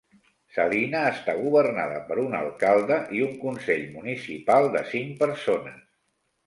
Salina 0.53 1.01
està 1.09 1.35
governada 1.41 1.99
per 2.07 2.17
un 2.23 2.33
alcalde 2.39 2.99
i 3.19 3.23
un 3.29 3.39
consell 3.45 3.87
municipal 4.01 4.73
de 4.79 4.87
cinc 4.97 5.19
persones. 5.25 5.83